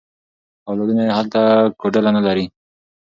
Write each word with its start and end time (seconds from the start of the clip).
اولادونه 0.69 1.01
یې 1.07 1.11
هلته 1.17 1.41
کوډله 1.79 2.11
نه 2.17 2.21
لري. 2.27 2.45